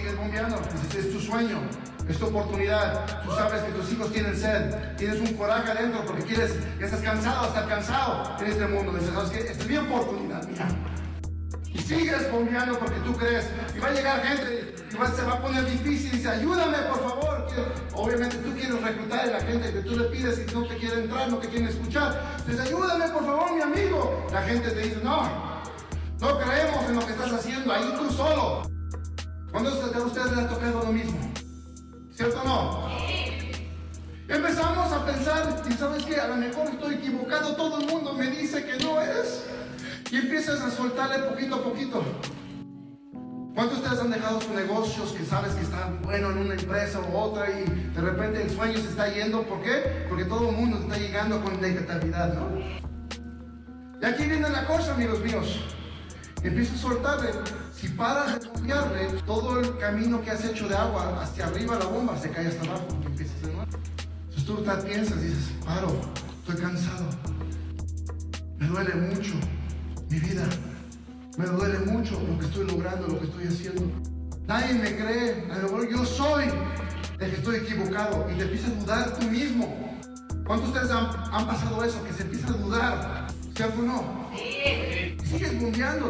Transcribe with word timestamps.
sigues 0.00 0.16
bombeando. 0.16 0.56
Es 0.96 1.12
tu 1.12 1.20
sueño, 1.20 1.60
es 2.08 2.18
tu 2.18 2.26
oportunidad. 2.26 3.22
Tú 3.24 3.32
sabes 3.32 3.62
que 3.62 3.72
tus 3.72 3.92
hijos 3.92 4.12
tienen 4.12 4.36
sed, 4.36 4.96
tienes 4.96 5.20
un 5.20 5.34
coraje 5.34 5.70
adentro 5.70 6.04
porque 6.06 6.22
quieres, 6.24 6.54
ya 6.78 6.86
estás 6.86 7.00
cansado, 7.00 7.46
estás 7.46 7.66
cansado 7.66 8.36
en 8.40 8.46
este 8.46 8.66
mundo. 8.66 8.92
Dices, 8.92 9.14
¿sabes 9.14 9.30
qué? 9.30 9.38
Esta 9.40 9.62
es 9.62 9.68
mi 9.68 9.76
oportunidad, 9.76 10.46
mira. 10.48 10.68
Y 11.72 11.78
sigues 11.78 12.32
bombeando 12.32 12.78
porque 12.78 12.98
tú 13.04 13.14
crees. 13.16 13.48
Y 13.76 13.78
va 13.78 13.88
a 13.88 13.92
llegar 13.92 14.22
gente 14.22 14.74
y 14.90 15.16
se 15.16 15.22
va 15.22 15.32
a 15.34 15.42
poner 15.42 15.64
difícil. 15.66 16.14
Y 16.14 16.16
dice, 16.16 16.28
ayúdame, 16.28 16.78
por 16.78 17.00
favor. 17.00 17.46
Obviamente 17.94 18.36
tú 18.38 18.52
quieres 18.54 18.80
reclutar 18.80 19.20
a 19.20 19.26
la 19.26 19.40
gente 19.40 19.72
que 19.72 19.80
tú 19.80 19.96
le 19.96 20.04
pides 20.04 20.40
y 20.40 20.54
no 20.54 20.66
te 20.66 20.76
quiere 20.76 21.02
entrar, 21.02 21.28
no 21.28 21.36
te 21.38 21.48
quieren 21.48 21.68
escuchar. 21.68 22.38
Dices, 22.46 22.60
ayúdame, 22.60 23.08
por 23.08 23.24
favor, 23.24 23.52
mi 23.52 23.60
amigo. 23.60 24.26
La 24.32 24.42
gente 24.42 24.70
te 24.70 24.80
dice, 24.80 25.00
no, 25.04 25.22
no 26.20 26.38
creemos 26.38 26.84
en 26.88 26.96
lo 26.96 27.06
que 27.06 27.12
estás 27.12 27.32
haciendo. 27.32 27.72
Ahí 27.72 27.94
tú 27.96 28.10
solo. 28.10 28.79
¿Cuándo 29.50 29.70
a 29.70 30.04
ustedes 30.04 30.30
les 30.30 30.38
ha 30.38 30.48
tocado 30.48 30.84
lo 30.84 30.92
mismo? 30.92 31.18
¿Cierto 32.12 32.40
o 32.40 32.44
no? 32.44 32.88
Empezamos 34.28 34.92
a 34.92 35.04
pensar, 35.04 35.62
y 35.68 35.72
sabes 35.72 36.04
que 36.04 36.20
a 36.20 36.28
lo 36.28 36.36
mejor 36.36 36.68
estoy 36.68 36.94
equivocado, 36.94 37.56
todo 37.56 37.80
el 37.80 37.86
mundo 37.86 38.12
me 38.12 38.30
dice 38.30 38.64
que 38.64 38.84
no 38.84 39.00
es. 39.02 39.44
Y 40.12 40.18
empiezas 40.18 40.60
a 40.60 40.70
soltarle 40.70 41.18
poquito 41.28 41.56
a 41.56 41.64
poquito. 41.64 42.04
¿Cuántos 43.54 43.78
de 43.78 43.82
ustedes 43.82 44.04
han 44.04 44.10
dejado 44.12 44.40
sus 44.40 44.52
negocios 44.52 45.12
que 45.12 45.24
sabes 45.24 45.52
que 45.54 45.62
están 45.62 46.00
buenos 46.02 46.30
en 46.32 46.38
una 46.38 46.54
empresa 46.54 47.00
u 47.00 47.16
otra 47.16 47.50
y 47.50 47.64
de 47.64 48.00
repente 48.00 48.42
el 48.42 48.50
sueño 48.50 48.78
se 48.78 48.88
está 48.90 49.12
yendo? 49.12 49.42
¿Por 49.42 49.62
qué? 49.62 50.06
Porque 50.08 50.24
todo 50.26 50.50
el 50.50 50.56
mundo 50.56 50.78
está 50.78 50.96
llegando 50.96 51.42
con 51.42 51.60
negatividad, 51.60 52.34
¿no? 52.34 52.60
Y 54.00 54.04
aquí 54.04 54.26
viene 54.26 54.48
la 54.48 54.64
cosa, 54.66 54.94
amigos 54.94 55.18
míos. 55.24 55.60
Empieza 56.42 56.74
a 56.74 56.78
soltarle. 56.78 57.30
Si 57.74 57.88
paras 57.88 58.40
de 58.40 58.48
confiarle, 58.48 59.08
todo 59.26 59.60
el 59.60 59.76
camino 59.78 60.22
que 60.22 60.30
has 60.30 60.44
hecho 60.44 60.68
de 60.68 60.74
agua 60.74 61.22
hacia 61.22 61.46
arriba 61.46 61.78
la 61.78 61.84
bomba 61.84 62.16
se 62.18 62.30
cae 62.30 62.46
hasta 62.46 62.64
abajo 62.66 62.86
y 63.02 63.06
empiezas 63.06 63.42
de 63.42 63.52
nuevo. 63.52 63.70
Entonces 64.28 64.44
tú 64.46 64.56
te 64.56 64.88
piensas, 64.88 65.22
dices, 65.22 65.50
paro, 65.64 66.00
estoy 66.40 66.62
cansado. 66.62 67.04
Me 68.58 68.66
duele 68.66 68.94
mucho 68.94 69.34
mi 70.08 70.18
vida. 70.18 70.44
Me 71.36 71.44
duele 71.46 71.78
mucho 71.80 72.20
lo 72.26 72.38
que 72.38 72.46
estoy 72.46 72.66
logrando, 72.66 73.06
lo 73.06 73.18
que 73.20 73.26
estoy 73.26 73.46
haciendo. 73.46 73.82
Nadie 74.46 74.74
me 74.74 74.96
cree. 74.96 75.50
A 75.50 75.58
lo 75.58 75.62
mejor 75.64 75.90
yo 75.90 76.04
soy 76.04 76.44
el 77.18 77.30
que 77.30 77.36
estoy 77.36 77.56
equivocado 77.56 78.26
y 78.30 78.36
te 78.36 78.44
empiezas 78.44 78.70
a 78.70 78.74
dudar 78.74 79.18
tú 79.18 79.26
mismo. 79.26 79.98
¿Cuántos 80.46 80.72
de 80.72 80.80
ustedes 80.80 80.90
han, 80.90 81.34
han 81.34 81.46
pasado 81.46 81.84
eso? 81.84 82.02
Que 82.04 82.12
se 82.14 82.22
empieza 82.22 82.48
a 82.48 82.52
dudar. 82.52 83.26
¿Cierto 83.54 83.80
o 83.80 83.84
no? 83.84 84.30
Y 84.34 84.89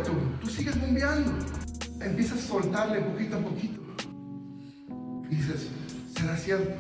tú. 0.05 0.13
Tú 0.41 0.47
sigues 0.49 0.81
bombeando. 0.81 1.33
Empiezas 2.01 2.39
a 2.39 2.43
soltarle 2.43 3.01
poquito 3.01 3.37
a 3.37 3.41
poquito. 3.41 3.81
Y 5.31 5.35
dices, 5.35 5.69
¿será 6.17 6.37
cierto? 6.37 6.73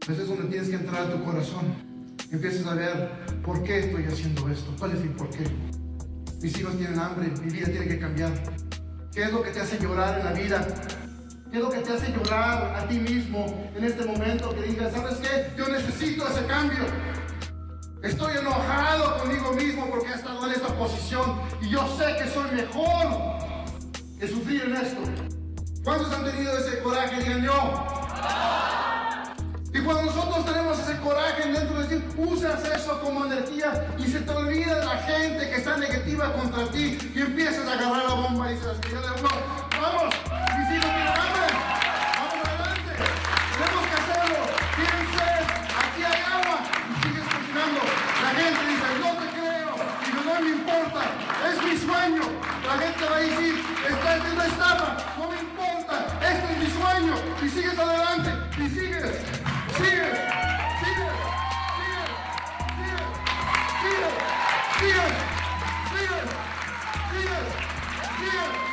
Entonces 0.00 0.20
es 0.20 0.28
donde 0.28 0.44
tienes 0.44 0.68
que 0.68 0.76
entrar 0.76 1.06
a 1.06 1.12
tu 1.12 1.22
corazón. 1.24 1.74
Empiezas 2.30 2.66
a 2.66 2.74
ver 2.74 3.10
por 3.42 3.62
qué 3.62 3.80
estoy 3.80 4.04
haciendo 4.04 4.48
esto. 4.48 4.72
¿Cuál 4.78 4.92
es 4.92 5.00
mi 5.00 5.08
por 5.08 5.28
qué? 5.30 5.44
Mis 6.40 6.58
hijos 6.58 6.76
tienen 6.76 6.98
hambre, 6.98 7.32
mi 7.42 7.50
vida 7.50 7.66
tiene 7.66 7.88
que 7.88 7.98
cambiar. 7.98 8.32
¿Qué 9.12 9.22
es 9.24 9.32
lo 9.32 9.42
que 9.42 9.50
te 9.50 9.60
hace 9.60 9.78
llorar 9.78 10.20
en 10.20 10.24
la 10.24 10.32
vida? 10.32 10.66
¿Qué 11.50 11.56
es 11.56 11.62
lo 11.62 11.70
que 11.70 11.78
te 11.78 11.92
hace 11.92 12.12
llorar 12.12 12.76
a 12.76 12.86
ti 12.86 12.98
mismo 12.98 13.70
en 13.74 13.84
este 13.84 14.04
momento? 14.04 14.54
Que 14.54 14.62
digas, 14.62 14.92
¿sabes 14.92 15.16
qué? 15.16 15.52
Yo 15.56 15.68
necesito 15.68 16.28
ese 16.28 16.46
cambio. 16.46 16.84
Estoy 18.02 18.36
enojado 18.36 19.07
estado 20.78 21.26
en 21.28 21.34
esta 21.38 21.38
posición 21.38 21.40
y 21.60 21.70
yo 21.70 21.86
sé 21.96 22.16
que 22.16 22.30
soy 22.30 22.50
mejor 22.52 23.38
que 24.18 24.28
sufrir 24.28 24.62
en 24.64 24.76
esto. 24.76 25.00
¿Cuántos 25.84 26.12
han 26.12 26.24
tenido 26.24 26.56
ese 26.58 26.80
coraje? 26.80 27.22
Digan 27.22 27.44
yo. 27.44 27.86
Y 29.72 29.80
cuando 29.80 30.02
nosotros 30.04 30.44
tenemos 30.44 30.78
ese 30.78 30.98
coraje 30.98 31.52
dentro 31.52 31.82
de 31.82 31.98
ti, 31.98 32.04
usas 32.16 32.64
eso 32.64 33.00
como 33.00 33.26
energía 33.26 33.86
y 33.98 34.06
se 34.06 34.20
te 34.20 34.30
olvida 34.30 34.84
la 34.84 34.98
gente 34.98 35.48
que 35.48 35.56
está 35.56 35.76
negativa 35.76 36.32
contra 36.32 36.66
ti 36.70 36.98
y 37.14 37.20
empiezas 37.20 37.66
a 37.66 37.74
agarrar 37.74 38.04
la 38.04 38.14
bomba 38.14 38.50
y 38.50 38.54
dices, 38.54 38.76
vamos, 39.80 40.14
mis 40.58 40.78
hijos 40.78 40.90
hambre, 40.90 41.16
vamos 41.16 41.37
es 50.82 51.62
mi 51.64 51.76
sueño. 51.76 52.22
La 52.66 52.78
gente 52.78 53.04
va 53.04 53.16
a 53.16 53.20
decir, 53.20 53.64
esta 53.88 54.16
es 54.16 54.32
una 54.32 54.46
estafa, 54.46 54.96
no 55.18 55.28
me 55.30 55.38
importa, 55.40 56.06
este 56.20 56.52
es 56.52 56.58
mi 56.58 56.70
sueño 56.70 57.14
y 57.42 57.48
sigues 57.48 57.78
adelante 57.78 58.30
y 58.56 58.68
sigues. 58.68 59.04
Sigue, 59.76 60.08
sigue, 60.80 61.08
sigue, 61.74 62.00
sigue, 62.78 62.88
sigue, 62.88 63.04
sigue, 63.80 64.10
sigue, 64.78 65.08
sigue, 65.88 66.10
sigue, 66.10 66.20
sigue, 67.10 67.38
sigue. 68.18 68.67